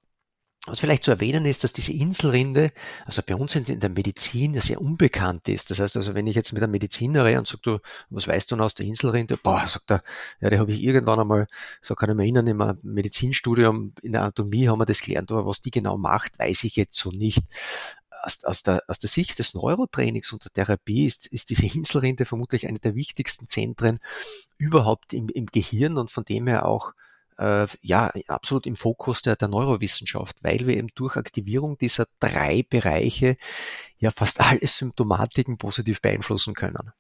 [0.67, 2.71] Was vielleicht zu erwähnen ist, dass diese Inselrinde,
[3.05, 5.73] also bei uns in der Medizin, sehr unbekannt ist.
[5.73, 7.79] Das heißt also, wenn ich jetzt mit einem Mediziner rede und sage, du,
[8.11, 9.37] was weißt du noch aus der Inselrinde?
[9.37, 10.05] Boah, sagt er,
[10.41, 11.49] ja, die habe ich irgendwann einmal,
[11.81, 15.47] so kann ich mich erinnern, im Medizinstudium in der Anatomie haben wir das gelernt, aber
[15.47, 17.43] was die genau macht, weiß ich jetzt so nicht.
[18.23, 22.25] Aus, aus, der, aus der Sicht des Neurotrainings und der Therapie ist, ist diese Inselrinde
[22.25, 23.99] vermutlich eine der wichtigsten Zentren
[24.59, 26.93] überhaupt im, im Gehirn und von dem her auch
[27.39, 32.65] äh, ja absolut im Fokus der, der Neurowissenschaft, weil wir eben durch Aktivierung dieser drei
[32.69, 33.37] Bereiche
[33.99, 36.93] ja fast alle Symptomatiken positiv beeinflussen können.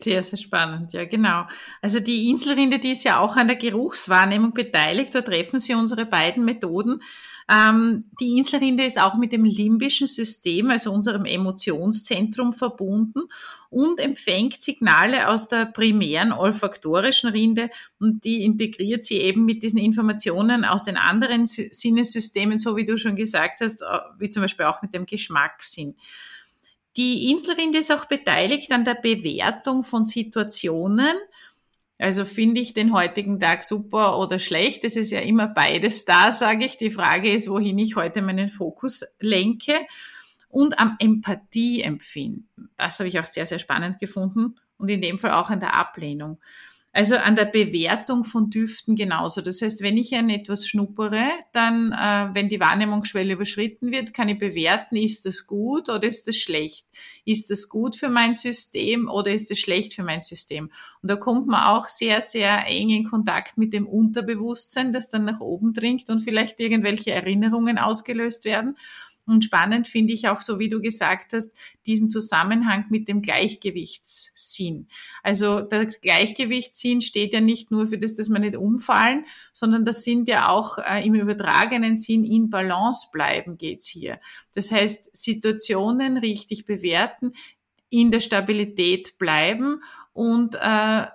[0.00, 1.46] Sehr, sehr spannend, ja, genau.
[1.82, 5.12] Also die Inselrinde, die ist ja auch an der Geruchswahrnehmung beteiligt.
[5.12, 7.02] Da treffen sie unsere beiden Methoden.
[7.50, 13.22] Ähm, die Inselrinde ist auch mit dem limbischen System, also unserem Emotionszentrum verbunden
[13.70, 19.78] und empfängt Signale aus der primären olfaktorischen Rinde und die integriert sie eben mit diesen
[19.78, 23.86] Informationen aus den anderen Sinnessystemen, so wie du schon gesagt hast, äh,
[24.18, 25.96] wie zum Beispiel auch mit dem Geschmackssinn.
[26.96, 31.16] Die Inselrinde ist auch beteiligt an der Bewertung von Situationen.
[31.98, 34.84] Also finde ich den heutigen Tag super oder schlecht.
[34.84, 36.76] Es ist ja immer beides da, sage ich.
[36.76, 39.74] Die Frage ist, wohin ich heute meinen Fokus lenke.
[40.48, 42.70] Und am Empathieempfinden.
[42.76, 44.56] Das habe ich auch sehr, sehr spannend gefunden.
[44.78, 46.38] Und in dem Fall auch an der Ablehnung.
[46.92, 49.42] Also an der Bewertung von Düften genauso.
[49.42, 54.30] Das heißt, wenn ich an etwas schnuppere, dann, äh, wenn die Wahrnehmungsschwelle überschritten wird, kann
[54.30, 56.86] ich bewerten, ist das gut oder ist das schlecht?
[57.26, 60.72] Ist das gut für mein System oder ist das schlecht für mein System?
[61.02, 65.26] Und da kommt man auch sehr, sehr eng in Kontakt mit dem Unterbewusstsein, das dann
[65.26, 68.76] nach oben dringt und vielleicht irgendwelche Erinnerungen ausgelöst werden.
[69.28, 74.88] Und spannend finde ich auch, so wie du gesagt hast, diesen Zusammenhang mit dem Gleichgewichtssinn.
[75.22, 80.02] Also der Gleichgewichtssinn steht ja nicht nur für das, dass wir nicht umfallen, sondern das
[80.02, 84.20] sind ja auch äh, im übertragenen Sinn in Balance bleiben geht's hier.
[84.54, 87.32] Das heißt, Situationen richtig bewerten,
[87.90, 91.06] in der Stabilität bleiben und äh,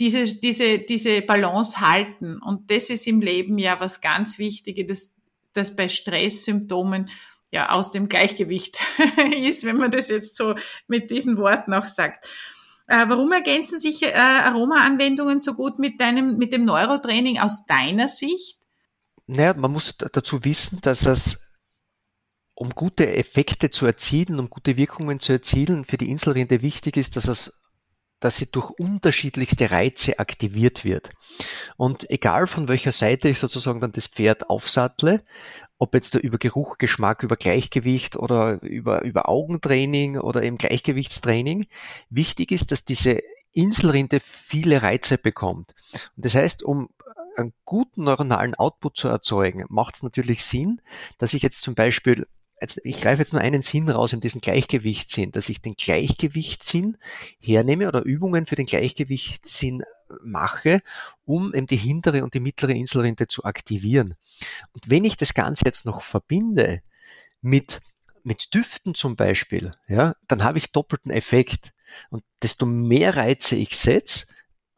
[0.00, 2.40] diese, diese, diese Balance halten.
[2.40, 5.14] Und das ist im Leben ja was ganz Wichtiges,
[5.52, 7.10] das, bei Stresssymptomen
[7.50, 8.78] ja aus dem Gleichgewicht
[9.36, 10.54] ist, wenn man das jetzt so
[10.86, 12.26] mit diesen Worten auch sagt.
[12.86, 18.08] Äh, warum ergänzen sich äh, Aroma-Anwendungen so gut mit deinem, mit dem Neurotraining aus deiner
[18.08, 18.58] Sicht?
[19.26, 21.50] Naja, man muss dazu wissen, dass es
[22.54, 27.16] um gute Effekte zu erzielen, um gute Wirkungen zu erzielen, für die Inselrinde wichtig ist,
[27.16, 27.59] dass es
[28.20, 31.10] dass sie durch unterschiedlichste Reize aktiviert wird.
[31.76, 35.24] Und egal von welcher Seite ich sozusagen dann das Pferd aufsattle,
[35.78, 41.66] ob jetzt da über Geruch, Geschmack, über Gleichgewicht oder über, über Augentraining oder eben Gleichgewichtstraining,
[42.10, 43.20] wichtig ist, dass diese
[43.52, 45.74] Inselrinde viele Reize bekommt.
[46.16, 46.90] Und das heißt, um
[47.36, 50.82] einen guten neuronalen Output zu erzeugen, macht es natürlich Sinn,
[51.18, 52.26] dass ich jetzt zum Beispiel
[52.60, 56.98] also ich greife jetzt nur einen Sinn raus in diesen Gleichgewichtssinn, dass ich den Gleichgewichtssinn
[57.40, 59.82] hernehme oder Übungen für den Gleichgewichtssinn
[60.22, 60.82] mache,
[61.24, 64.14] um eben die hintere und die mittlere Inselrinde zu aktivieren.
[64.72, 66.82] Und wenn ich das Ganze jetzt noch verbinde
[67.40, 67.80] mit
[68.22, 71.72] mit Düften zum Beispiel, ja, dann habe ich doppelten Effekt.
[72.10, 74.26] Und desto mehr Reize ich setze,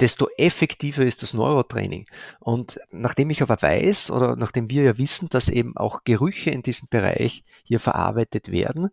[0.02, 2.08] desto effektiver ist das Neurotraining.
[2.40, 6.62] Und nachdem ich aber weiß oder nachdem wir ja wissen, dass eben auch Gerüche in
[6.62, 8.90] diesem Bereich hier verarbeitet werden,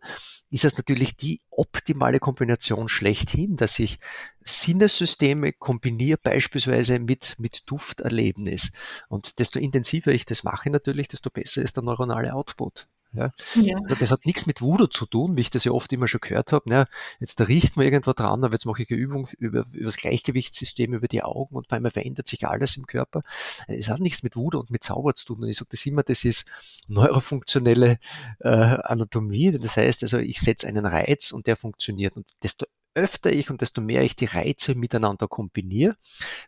[0.50, 3.98] ist es natürlich die optimale Kombination schlechthin, dass ich
[4.44, 8.70] Sinnessysteme kombiniere beispielsweise mit, mit Dufterlebnis.
[9.08, 12.86] Und desto intensiver ich das mache natürlich, desto besser ist der neuronale Output.
[13.12, 13.32] Ja.
[13.54, 13.76] ja.
[13.84, 16.20] Also das hat nichts mit Voodoo zu tun, wie ich das ja oft immer schon
[16.20, 16.70] gehört habe.
[16.70, 16.84] Ja,
[17.18, 19.96] jetzt da riecht man irgendwo dran, aber jetzt mache ich eine Übung über, über das
[19.96, 23.22] Gleichgewichtssystem, über die Augen und vor allem verändert sich alles im Körper.
[23.66, 25.42] Es hat nichts mit Voodoo und mit Zauber zu tun.
[25.42, 26.44] Und ich sage das immer, das ist
[26.88, 27.98] neurofunktionelle
[28.40, 29.50] äh, Anatomie.
[29.52, 32.16] Das heißt also, ich setze einen Reiz und der funktioniert.
[32.16, 35.96] Und desto öfter ich und desto mehr ich die Reize miteinander kombiniere,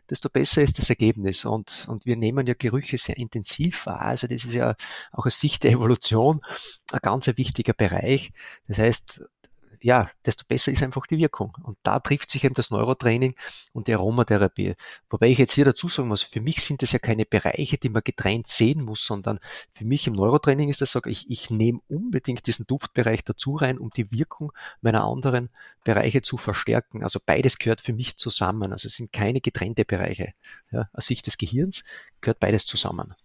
[0.09, 1.45] desto besser ist das Ergebnis.
[1.45, 4.01] Und, und wir nehmen ja Gerüche sehr intensiv wahr.
[4.01, 4.75] Also das ist ja
[5.11, 6.41] auch aus Sicht der Evolution
[6.91, 8.31] ein ganz wichtiger Bereich.
[8.67, 9.23] Das heißt,
[9.83, 11.55] ja, desto besser ist einfach die Wirkung.
[11.61, 13.35] Und da trifft sich eben das Neurotraining
[13.73, 14.75] und die Aromatherapie.
[15.09, 17.89] Wobei ich jetzt hier dazu sagen muss, für mich sind das ja keine Bereiche, die
[17.89, 19.39] man getrennt sehen muss, sondern
[19.73, 23.77] für mich im Neurotraining ist das so, ich, ich nehme unbedingt diesen Duftbereich dazu rein,
[23.77, 25.49] um die Wirkung meiner anderen
[25.83, 27.03] Bereiche zu verstärken.
[27.03, 28.71] Also beides gehört für mich zusammen.
[28.71, 30.31] Also es sind keine getrennte Bereiche.
[30.71, 31.83] Ja, aus Sicht des Gehirns
[32.21, 33.15] gehört beides zusammen.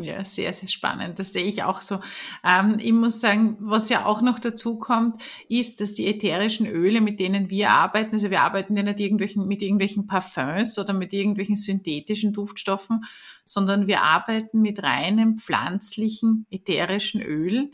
[0.00, 1.18] Ja, sehr, sehr spannend.
[1.18, 2.00] Das sehe ich auch so.
[2.42, 7.00] Ähm, ich muss sagen, was ja auch noch dazu kommt, ist, dass die ätherischen Öle,
[7.00, 11.12] mit denen wir arbeiten, also wir arbeiten ja nicht irgendwelchen, mit irgendwelchen Parfums oder mit
[11.12, 13.04] irgendwelchen synthetischen Duftstoffen,
[13.44, 17.70] sondern wir arbeiten mit reinem pflanzlichen ätherischen Öl,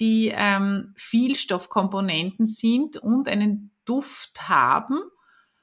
[0.00, 5.00] die ähm, Vielstoffkomponenten sind und einen Duft haben,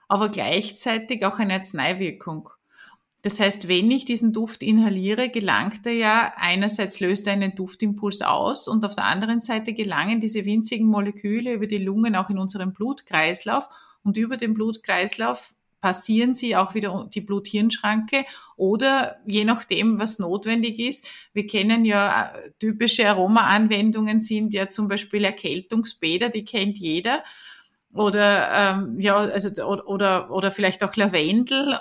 [0.07, 2.49] aber gleichzeitig auch eine Arzneiwirkung.
[3.25, 8.21] Das heißt, wenn ich diesen Duft inhaliere, gelangt er ja einerseits löst er einen Duftimpuls
[8.21, 12.37] aus und auf der anderen Seite gelangen diese winzigen Moleküle über die Lungen auch in
[12.37, 13.67] unseren Blutkreislauf
[14.03, 18.25] und über den Blutkreislauf passieren sie auch wieder die Blut-Hirn-Schranke
[18.57, 21.09] oder je nachdem, was notwendig ist.
[21.33, 27.23] Wir kennen ja äh, typische Aromaanwendungen sind ja zum Beispiel Erkältungsbäder, die kennt jeder.
[27.91, 31.79] Oder ähm, ja, also oder oder vielleicht auch Lavendel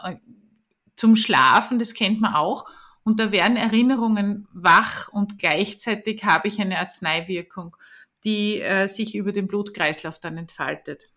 [0.94, 2.66] zum Schlafen, das kennt man auch.
[3.02, 7.76] Und da werden Erinnerungen wach und gleichzeitig habe ich eine Arzneiwirkung,
[8.24, 11.11] die äh, sich über den Blutkreislauf dann entfaltet.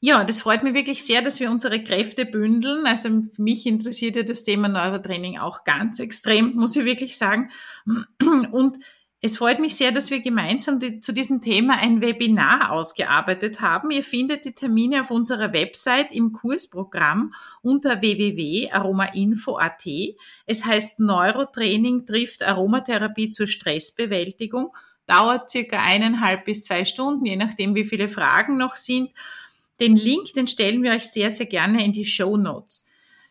[0.00, 2.86] Ja, das freut mich wirklich sehr, dass wir unsere Kräfte bündeln.
[2.86, 7.50] Also mich interessiert ja das Thema Neurotraining auch ganz extrem, muss ich wirklich sagen.
[8.52, 8.78] Und
[9.22, 13.90] es freut mich sehr, dass wir gemeinsam die, zu diesem Thema ein Webinar ausgearbeitet haben.
[13.90, 19.86] Ihr findet die Termine auf unserer Website im Kursprogramm unter www.aromainfo.at.
[20.44, 24.76] Es heißt Neurotraining trifft Aromatherapie zur Stressbewältigung.
[25.06, 29.12] Dauert circa eineinhalb bis zwei Stunden, je nachdem, wie viele Fragen noch sind.
[29.80, 32.86] Den Link, den stellen wir euch sehr, sehr gerne in die Show Notes.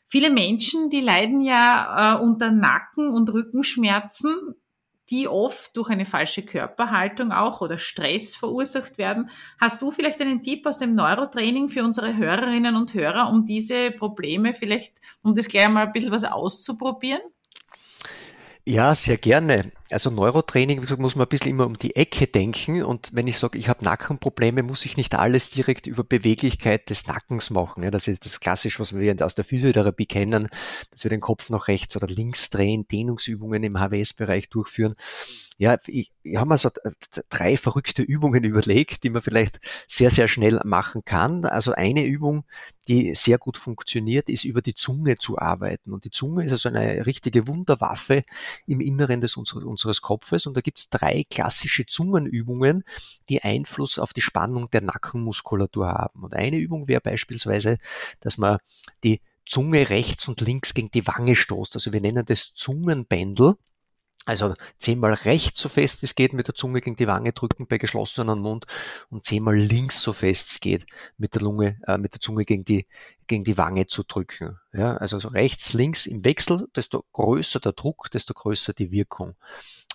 [0.08, 4.56] Viele Menschen, die leiden ja äh, unter Nacken- und Rückenschmerzen
[5.10, 9.30] die oft durch eine falsche Körperhaltung auch oder Stress verursacht werden.
[9.60, 13.92] Hast du vielleicht einen Tipp aus dem Neurotraining für unsere Hörerinnen und Hörer, um diese
[13.92, 17.22] Probleme vielleicht, um das gleich mal ein bisschen was auszuprobieren?
[18.68, 19.72] Ja, sehr gerne.
[19.92, 22.84] Also Neurotraining, wie gesagt, muss man ein bisschen immer um die Ecke denken.
[22.84, 27.06] Und wenn ich sage, ich habe Nackenprobleme, muss ich nicht alles direkt über Beweglichkeit des
[27.06, 27.84] Nackens machen.
[27.84, 30.48] Ja, das ist das Klassische, was wir aus der Physiotherapie kennen,
[30.90, 34.96] dass wir den Kopf nach rechts oder links drehen, Dehnungsübungen im HWS-Bereich durchführen
[35.58, 36.70] ja, ich, ich habe mir so
[37.30, 41.46] drei verrückte Übungen überlegt, die man vielleicht sehr, sehr schnell machen kann.
[41.46, 42.44] Also eine Übung,
[42.88, 45.94] die sehr gut funktioniert, ist über die Zunge zu arbeiten.
[45.94, 48.24] Und die Zunge ist also eine richtige Wunderwaffe
[48.68, 49.64] im Inneren des unseres
[50.02, 50.46] Kopfes.
[50.46, 52.84] Und da gibt es drei klassische Zungenübungen,
[53.30, 56.24] die Einfluss auf die Spannung der Nackenmuskulatur haben.
[56.24, 57.78] Und eine Übung wäre beispielsweise,
[58.20, 58.58] dass man
[59.04, 61.76] die Zunge rechts und links gegen die Wange stoßt.
[61.76, 63.56] Also wir nennen das Zungenbändel.
[64.26, 67.78] Also zehnmal rechts so fest es geht mit der Zunge gegen die Wange drücken bei
[67.78, 68.66] geschlossenem Mund
[69.10, 72.66] und zehnmal links so fest es geht mit der Lunge, äh, mit der Zunge gegen
[72.66, 72.88] die,
[73.28, 74.60] gegen die Wange zu drücken.
[74.78, 79.36] Ja, also so rechts, links im Wechsel, desto größer der Druck, desto größer die Wirkung.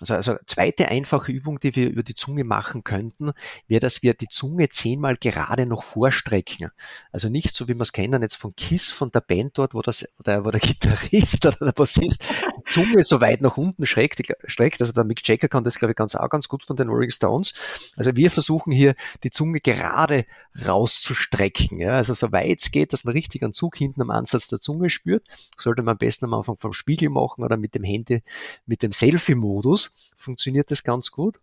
[0.01, 3.31] Also, also zweite einfache Übung, die wir über die Zunge machen könnten,
[3.67, 6.71] wäre, dass wir die Zunge zehnmal gerade noch vorstrecken.
[7.11, 9.81] Also nicht so, wie wir es kennen jetzt von Kiss, von der Band dort, wo,
[9.81, 12.23] das, wo, der, wo der Gitarrist oder der Bassist
[12.57, 14.21] die Zunge so weit nach unten streckt.
[14.45, 14.81] streckt.
[14.81, 17.11] Also der Mick Jagger kann das, glaube ich, ganz auch ganz gut von den Rolling
[17.11, 17.53] Stones.
[17.95, 20.25] Also wir versuchen hier, die Zunge gerade
[20.65, 21.79] rauszustrecken.
[21.79, 21.93] Ja?
[21.93, 24.70] Also so weit es geht, dass man richtig einen Zug hinten am Ansatz der Zunge
[24.89, 25.27] spürt.
[25.57, 28.23] Sollte man am besten am Anfang vom Spiegel machen oder mit dem Handy,
[28.65, 31.39] mit dem Selfie-Modus funktioniert das ganz gut.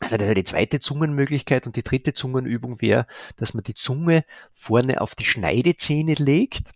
[0.00, 4.24] Also das wäre die zweite Zungenmöglichkeit und die dritte Zungenübung wäre, dass man die Zunge
[4.52, 6.72] vorne auf die Schneidezähne legt,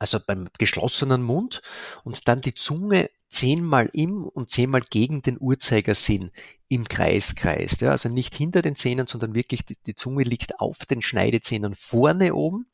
[0.00, 1.62] also beim geschlossenen Mund
[2.02, 6.32] und dann die Zunge zehnmal im und zehnmal gegen den Uhrzeigersinn
[6.68, 7.82] im Kreis kreist.
[7.82, 11.74] Ja, also nicht hinter den Zähnen, sondern wirklich die, die Zunge liegt auf den Schneidezähnen
[11.74, 12.66] vorne oben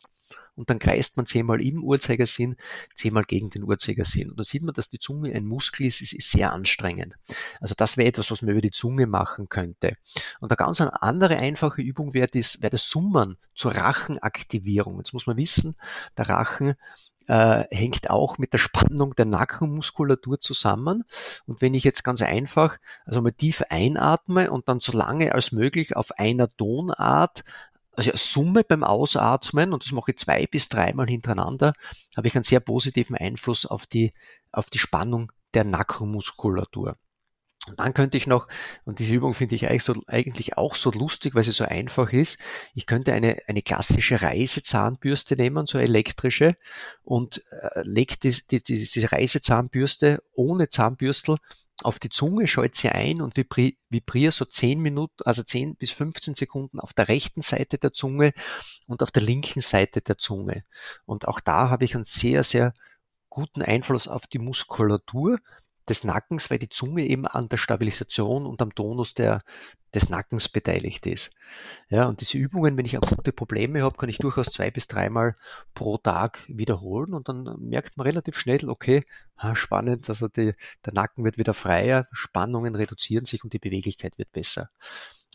[0.57, 2.57] und dann kreist man zehnmal im Uhrzeigersinn,
[2.95, 4.31] zehnmal gegen den Uhrzeigersinn.
[4.31, 7.15] Und da sieht man, dass die Zunge ein Muskel ist, ist, ist sehr anstrengend.
[7.61, 9.97] Also das wäre etwas, was man über die Zunge machen könnte.
[10.41, 14.99] Und eine ganz andere einfache Übung wäre das, wäre das Summen zur Rachenaktivierung.
[14.99, 15.77] Jetzt muss man wissen,
[16.17, 16.75] der Rachen
[17.29, 21.05] äh, hängt auch mit der Spannung der Nackenmuskulatur zusammen.
[21.47, 25.53] Und wenn ich jetzt ganz einfach, also mal tief einatme und dann so lange als
[25.53, 27.45] möglich auf einer Tonart
[27.97, 31.73] also Summe beim Ausatmen, und das mache ich zwei bis dreimal hintereinander,
[32.17, 34.13] habe ich einen sehr positiven Einfluss auf die,
[34.53, 36.97] auf die Spannung der Nackenmuskulatur.
[37.67, 38.47] Und dann könnte ich noch,
[38.85, 42.13] und diese Übung finde ich eigentlich, so, eigentlich auch so lustig, weil sie so einfach
[42.13, 42.39] ist,
[42.75, 46.55] ich könnte eine, eine klassische Reisezahnbürste nehmen, so elektrische,
[47.03, 51.39] und äh, lege die, die, die, Reisezahnbürste ohne Zahnbürstel
[51.83, 55.91] auf die Zunge, schalte sie ein und vibri vibriere so 10 Minuten, also 10 bis
[55.91, 58.33] 15 Sekunden auf der rechten Seite der Zunge
[58.87, 60.65] und auf der linken Seite der Zunge.
[61.05, 62.73] Und auch da habe ich einen sehr, sehr
[63.29, 65.39] guten Einfluss auf die Muskulatur
[65.89, 69.43] des Nackens, weil die Zunge eben an der Stabilisation und am Tonus der,
[69.95, 71.31] des Nackens beteiligt ist.
[71.89, 75.37] Ja, und diese Übungen, wenn ich akute Probleme habe, kann ich durchaus zwei bis dreimal
[75.75, 79.05] pro Tag wiederholen und dann merkt man relativ schnell, okay,
[79.55, 84.33] spannend, also die, der Nacken wird wieder freier, Spannungen reduzieren sich und die Beweglichkeit wird
[84.33, 84.71] besser.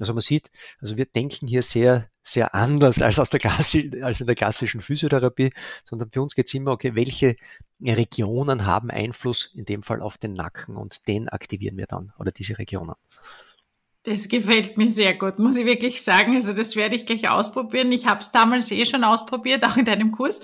[0.02, 0.50] Also man sieht,
[0.82, 4.82] also wir denken hier sehr, sehr anders als, aus der Klassi als in der klassischen
[4.82, 5.52] Physiotherapie,
[5.86, 7.36] sondern für uns geht es immer, okay, welche
[7.84, 12.32] Regionen haben Einfluss in dem Fall auf den Nacken und den aktivieren wir dann oder
[12.32, 12.96] diese Regionen.
[14.04, 16.34] Das gefällt mir sehr gut, muss ich wirklich sagen.
[16.34, 17.92] Also das werde ich gleich ausprobieren.
[17.92, 20.40] Ich habe es damals eh schon ausprobiert, auch in deinem Kurs.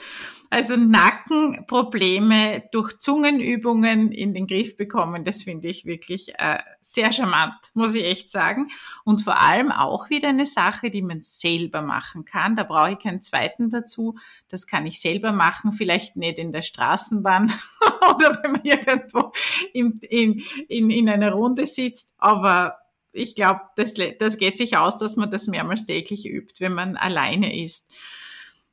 [0.49, 7.53] Also Nackenprobleme durch Zungenübungen in den Griff bekommen, das finde ich wirklich äh, sehr charmant,
[7.73, 8.69] muss ich echt sagen.
[9.03, 12.55] Und vor allem auch wieder eine Sache, die man selber machen kann.
[12.55, 14.17] Da brauche ich keinen zweiten dazu.
[14.47, 17.51] Das kann ich selber machen, vielleicht nicht in der Straßenbahn
[18.15, 19.31] oder wenn man irgendwo
[19.73, 22.77] in, in, in, in einer Runde sitzt, aber
[23.17, 26.97] ich glaube, das, das geht sich aus, dass man das mehrmals täglich übt, wenn man
[26.97, 27.91] alleine ist.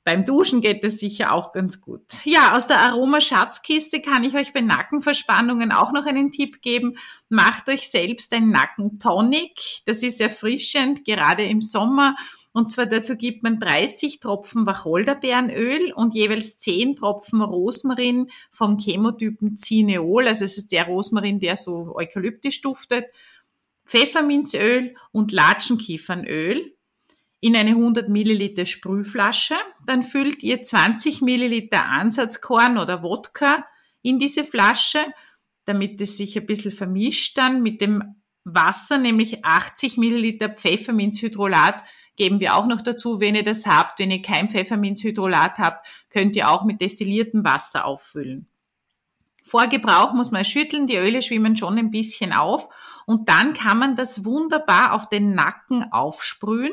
[0.04, 2.02] Beim Duschen geht es sicher auch ganz gut.
[2.24, 6.98] Ja, aus der Aroma-Schatzkiste kann ich euch bei Nackenverspannungen auch noch einen Tipp geben.
[7.30, 9.82] Macht euch selbst ein Nackentonic.
[9.86, 12.16] Das ist erfrischend, gerade im Sommer.
[12.52, 19.56] Und zwar dazu gibt man 30 Tropfen Wacholderbeerenöl und jeweils 10 Tropfen Rosmarin vom Chemotypen
[19.56, 20.28] Cineol.
[20.28, 23.06] Also es ist der Rosmarin, der so eukalyptisch duftet.
[23.86, 26.74] Pfefferminzöl und Latschenkiefernöl
[27.44, 29.54] in eine 100 Milliliter Sprühflasche.
[29.84, 33.66] Dann füllt ihr 20 Milliliter Ansatzkorn oder Wodka
[34.00, 35.04] in diese Flasche,
[35.66, 38.14] damit es sich ein bisschen vermischt dann mit dem
[38.44, 41.84] Wasser, nämlich 80 Milliliter Pfefferminzhydrolat
[42.16, 43.20] geben wir auch noch dazu.
[43.20, 47.84] Wenn ihr das habt, wenn ihr kein Pfefferminzhydrolat habt, könnt ihr auch mit destilliertem Wasser
[47.84, 48.46] auffüllen.
[49.42, 52.70] Vor Gebrauch muss man schütteln, die Öle schwimmen schon ein bisschen auf
[53.04, 56.72] und dann kann man das wunderbar auf den Nacken aufsprühen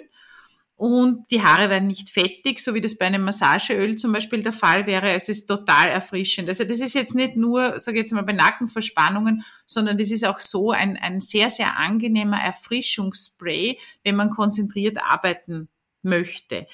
[0.81, 4.51] und die Haare werden nicht fettig, so wie das bei einem Massageöl zum Beispiel der
[4.51, 5.11] Fall wäre.
[5.11, 6.49] Es ist total erfrischend.
[6.49, 10.25] Also das ist jetzt nicht nur, sage ich jetzt mal, bei Nackenverspannungen, sondern das ist
[10.25, 15.69] auch so ein, ein sehr, sehr angenehmer Erfrischungsspray, wenn man konzentriert arbeiten
[16.01, 16.65] möchte.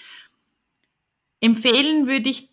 [1.41, 2.49] Empfehlen würde ich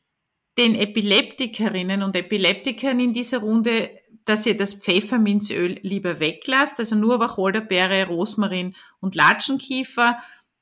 [0.58, 3.90] den Epileptikerinnen und Epileptikern in dieser Runde,
[4.24, 10.18] dass ihr das Pfefferminzöl lieber weglasst, also nur Wacholderbeere, Rosmarin und Latschenkiefer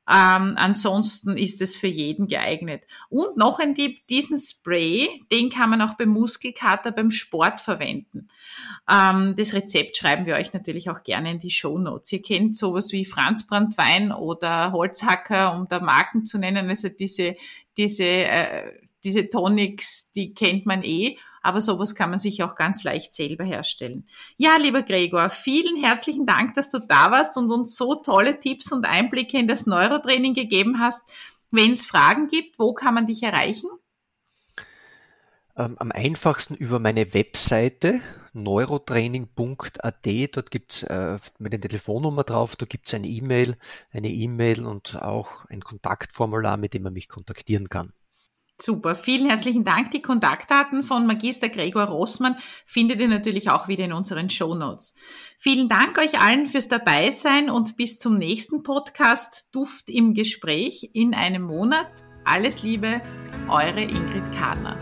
[0.09, 2.83] ähm, ansonsten ist es für jeden geeignet.
[3.09, 8.29] Und noch ein Tipp, diesen Spray, den kann man auch beim Muskelkater beim Sport verwenden.
[8.91, 12.13] Ähm, das Rezept schreiben wir euch natürlich auch gerne in die Show Notes.
[12.13, 16.69] Ihr kennt sowas wie Franzbrandwein oder Holzhacker, um da Marken zu nennen.
[16.69, 17.37] Also diese,
[17.77, 18.73] diese, äh,
[19.05, 23.45] diese Tonics, die kennt man eh aber sowas kann man sich auch ganz leicht selber
[23.45, 24.07] herstellen.
[24.37, 28.73] Ja, lieber Gregor, vielen herzlichen Dank, dass du da warst und uns so tolle Tipps
[28.73, 31.03] und Einblicke in das Neurotraining gegeben hast.
[31.51, 33.69] Wenn es Fragen gibt, wo kann man dich erreichen?
[35.57, 38.01] Ähm, am einfachsten über meine Webseite
[38.33, 40.07] neurotraining.at.
[40.35, 43.57] Dort gibt es äh, der Telefonnummer drauf, da gibt es eine E-Mail,
[43.91, 47.93] eine E-Mail und auch ein Kontaktformular, mit dem man mich kontaktieren kann.
[48.61, 49.91] Super, vielen herzlichen Dank.
[49.91, 54.95] Die Kontaktdaten von Magister Gregor Rossmann findet ihr natürlich auch wieder in unseren Show Notes.
[55.39, 61.15] Vielen Dank euch allen fürs Dabeisein und bis zum nächsten Podcast Duft im Gespräch in
[61.15, 62.05] einem Monat.
[62.25, 63.01] Alles Liebe,
[63.49, 64.79] eure Ingrid Kadner.